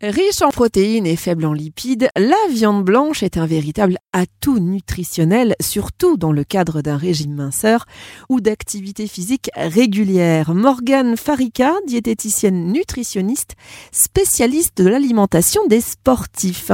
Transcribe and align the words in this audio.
Riche 0.00 0.42
en 0.42 0.50
protéines 0.50 1.08
et 1.08 1.16
faible 1.16 1.44
en 1.44 1.52
lipides, 1.52 2.08
la 2.16 2.36
viande 2.52 2.84
blanche 2.84 3.24
est 3.24 3.36
un 3.36 3.46
véritable 3.46 3.98
atout 4.12 4.60
nutritionnel, 4.60 5.56
surtout 5.60 6.16
dans 6.16 6.30
le 6.30 6.44
cadre 6.44 6.82
d'un 6.82 6.96
régime 6.96 7.34
minceur 7.34 7.84
ou 8.28 8.40
d'activité 8.40 9.08
physique 9.08 9.50
régulière. 9.56 10.54
Morgane 10.54 11.16
Farika, 11.16 11.72
diététicienne 11.88 12.70
nutritionniste, 12.70 13.56
spécialiste 13.90 14.80
de 14.80 14.88
l'alimentation 14.88 15.66
des 15.66 15.80
sportifs. 15.80 16.70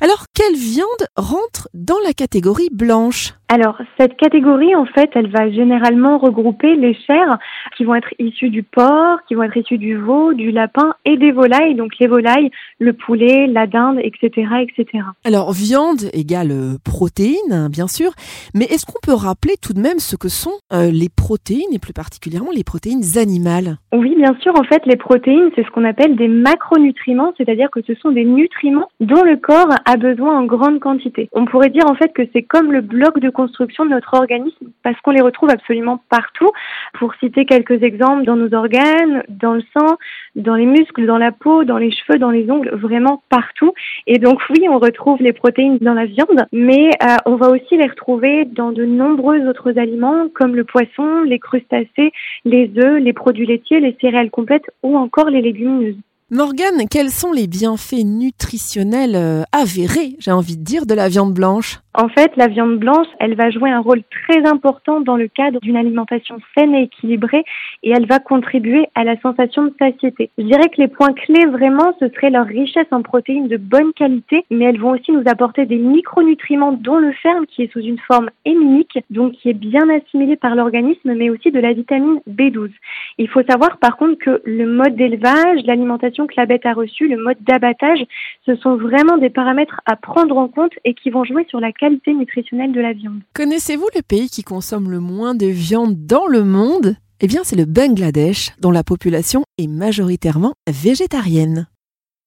Alors, 0.00 0.26
quelle 0.32 0.54
viande 0.54 0.86
rentre 1.16 1.68
dans 1.74 1.98
la 2.04 2.12
catégorie 2.12 2.68
blanche 2.70 3.34
alors, 3.50 3.80
cette 3.98 4.18
catégorie, 4.18 4.76
en 4.76 4.84
fait, 4.84 5.08
elle 5.14 5.30
va 5.30 5.50
généralement 5.50 6.18
regrouper 6.18 6.76
les 6.76 6.92
chairs 6.92 7.38
qui 7.78 7.84
vont 7.84 7.94
être 7.94 8.12
issues 8.18 8.50
du 8.50 8.62
porc, 8.62 9.20
qui 9.26 9.34
vont 9.34 9.42
être 9.42 9.56
issues 9.56 9.78
du 9.78 9.96
veau, 9.96 10.34
du 10.34 10.50
lapin 10.50 10.92
et 11.06 11.16
des 11.16 11.32
volailles. 11.32 11.74
Donc, 11.74 11.92
les 11.98 12.08
volailles, 12.08 12.50
le 12.78 12.92
poulet, 12.92 13.46
la 13.46 13.66
dinde, 13.66 14.00
etc., 14.02 14.48
etc. 14.60 15.02
Alors, 15.24 15.52
viande 15.52 16.10
égale 16.12 16.50
euh, 16.50 16.74
protéines, 16.84 17.36
hein, 17.50 17.70
bien 17.70 17.88
sûr. 17.88 18.10
Mais 18.54 18.66
est-ce 18.66 18.84
qu'on 18.84 19.00
peut 19.02 19.14
rappeler 19.14 19.54
tout 19.62 19.72
de 19.72 19.80
même 19.80 19.98
ce 19.98 20.16
que 20.16 20.28
sont 20.28 20.58
euh, 20.74 20.90
les 20.90 21.08
protéines 21.08 21.72
et 21.72 21.78
plus 21.78 21.94
particulièrement 21.94 22.50
les 22.54 22.64
protéines 22.64 23.16
animales? 23.16 23.78
Oui, 23.94 24.14
bien 24.14 24.36
sûr. 24.42 24.52
En 24.60 24.64
fait, 24.64 24.82
les 24.84 24.96
protéines, 24.96 25.48
c'est 25.56 25.64
ce 25.64 25.70
qu'on 25.70 25.84
appelle 25.84 26.16
des 26.16 26.28
macronutriments, 26.28 27.32
c'est-à-dire 27.38 27.70
que 27.70 27.80
ce 27.86 27.94
sont 27.94 28.10
des 28.10 28.26
nutriments 28.26 28.90
dont 29.00 29.22
le 29.22 29.38
corps 29.38 29.72
a 29.88 29.96
besoin 29.96 30.38
en 30.38 30.44
grande 30.44 30.80
quantité. 30.80 31.30
On 31.32 31.46
pourrait 31.46 31.70
dire 31.70 31.86
en 31.86 31.94
fait 31.94 32.12
que 32.12 32.20
c'est 32.34 32.42
comme 32.42 32.72
le 32.72 32.82
bloc 32.82 33.20
de 33.20 33.30
construction 33.30 33.86
de 33.86 33.90
notre 33.90 34.12
organisme 34.12 34.66
parce 34.82 35.00
qu'on 35.00 35.12
les 35.12 35.22
retrouve 35.22 35.48
absolument 35.48 35.98
partout. 36.10 36.50
Pour 36.98 37.14
citer 37.14 37.46
quelques 37.46 37.82
exemples, 37.82 38.24
dans 38.24 38.36
nos 38.36 38.52
organes, 38.52 39.22
dans 39.30 39.54
le 39.54 39.62
sang, 39.74 39.96
dans 40.36 40.56
les 40.56 40.66
muscles, 40.66 41.06
dans 41.06 41.16
la 41.16 41.32
peau, 41.32 41.64
dans 41.64 41.78
les 41.78 41.90
cheveux, 41.90 42.18
dans 42.18 42.30
les 42.30 42.50
ongles, 42.50 42.68
vraiment 42.74 43.22
partout. 43.30 43.72
Et 44.06 44.18
donc 44.18 44.42
oui, 44.50 44.68
on 44.68 44.78
retrouve 44.78 45.22
les 45.22 45.32
protéines 45.32 45.78
dans 45.78 45.94
la 45.94 46.04
viande, 46.04 46.44
mais 46.52 46.90
euh, 47.02 47.16
on 47.24 47.36
va 47.36 47.48
aussi 47.48 47.78
les 47.78 47.86
retrouver 47.86 48.44
dans 48.44 48.72
de 48.72 48.84
nombreux 48.84 49.48
autres 49.48 49.78
aliments 49.78 50.28
comme 50.34 50.54
le 50.54 50.64
poisson, 50.64 51.22
les 51.22 51.38
crustacés, 51.38 52.12
les 52.44 52.70
œufs, 52.76 53.00
les 53.00 53.14
produits 53.14 53.46
laitiers, 53.46 53.80
les 53.80 53.96
céréales 54.02 54.30
complètes 54.30 54.70
ou 54.82 54.98
encore 54.98 55.30
les 55.30 55.40
légumineuses. 55.40 55.96
Morgane, 56.30 56.86
quels 56.90 57.08
sont 57.08 57.32
les 57.32 57.46
bienfaits 57.46 58.04
nutritionnels 58.04 59.16
euh, 59.16 59.44
avérés, 59.50 60.16
j'ai 60.18 60.30
envie 60.30 60.58
de 60.58 60.62
dire, 60.62 60.84
de 60.84 60.92
la 60.92 61.08
viande 61.08 61.32
blanche? 61.32 61.78
En 61.94 62.08
fait, 62.08 62.30
la 62.36 62.48
viande 62.48 62.78
blanche, 62.78 63.06
elle 63.18 63.34
va 63.34 63.50
jouer 63.50 63.70
un 63.70 63.80
rôle 63.80 64.02
très 64.04 64.46
important 64.46 65.00
dans 65.00 65.16
le 65.16 65.26
cadre 65.26 65.58
d'une 65.60 65.76
alimentation 65.76 66.36
saine 66.54 66.74
et 66.74 66.82
équilibrée 66.82 67.44
et 67.82 67.90
elle 67.90 68.06
va 68.06 68.18
contribuer 68.18 68.86
à 68.94 69.04
la 69.04 69.18
sensation 69.20 69.64
de 69.64 69.74
satiété. 69.78 70.30
Je 70.36 70.44
dirais 70.44 70.68
que 70.68 70.80
les 70.80 70.88
points 70.88 71.14
clés 71.14 71.46
vraiment, 71.46 71.92
ce 71.98 72.08
serait 72.10 72.30
leur 72.30 72.46
richesse 72.46 72.86
en 72.90 73.02
protéines 73.02 73.48
de 73.48 73.56
bonne 73.56 73.92
qualité, 73.94 74.44
mais 74.50 74.66
elles 74.66 74.78
vont 74.78 74.90
aussi 74.90 75.10
nous 75.10 75.24
apporter 75.26 75.64
des 75.64 75.78
micronutriments 75.78 76.72
dont 76.72 76.98
le 76.98 77.12
fer 77.12 77.34
qui 77.48 77.62
est 77.62 77.72
sous 77.72 77.80
une 77.80 77.98
forme 78.06 78.30
héminique, 78.44 78.98
donc 79.08 79.32
qui 79.32 79.48
est 79.48 79.54
bien 79.54 79.88
assimilé 79.88 80.36
par 80.36 80.54
l'organisme, 80.54 81.14
mais 81.14 81.30
aussi 81.30 81.50
de 81.50 81.58
la 81.58 81.72
vitamine 81.72 82.20
B12. 82.30 82.70
Il 83.16 83.28
faut 83.28 83.42
savoir 83.48 83.78
par 83.78 83.96
contre 83.96 84.18
que 84.18 84.42
le 84.44 84.66
mode 84.66 84.94
d'élevage, 84.94 85.64
l'alimentation 85.64 86.17
que 86.26 86.34
la 86.36 86.46
bête 86.46 86.66
a 86.66 86.72
reçue, 86.72 87.08
le 87.08 87.22
mode 87.22 87.38
d'abattage, 87.40 88.00
ce 88.46 88.56
sont 88.56 88.76
vraiment 88.76 89.18
des 89.18 89.30
paramètres 89.30 89.80
à 89.86 89.96
prendre 89.96 90.36
en 90.36 90.48
compte 90.48 90.72
et 90.84 90.94
qui 90.94 91.10
vont 91.10 91.24
jouer 91.24 91.46
sur 91.48 91.60
la 91.60 91.72
qualité 91.72 92.14
nutritionnelle 92.14 92.72
de 92.72 92.80
la 92.80 92.92
viande. 92.92 93.20
Connaissez-vous 93.34 93.88
le 93.94 94.02
pays 94.02 94.28
qui 94.28 94.42
consomme 94.42 94.90
le 94.90 95.00
moins 95.00 95.34
de 95.34 95.46
viande 95.46 96.06
dans 96.06 96.26
le 96.26 96.44
monde? 96.44 96.96
Eh 97.20 97.26
bien, 97.26 97.40
c'est 97.42 97.56
le 97.56 97.64
Bangladesh, 97.64 98.50
dont 98.60 98.70
la 98.70 98.84
population 98.84 99.42
est 99.58 99.66
majoritairement 99.66 100.54
végétarienne. 100.68 101.66